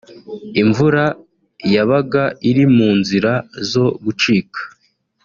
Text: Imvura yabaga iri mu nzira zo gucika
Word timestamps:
Imvura 0.61 1.03
yabaga 1.73 2.23
iri 2.49 2.65
mu 2.75 2.89
nzira 2.99 3.31
zo 3.71 3.85
gucika 4.03 4.61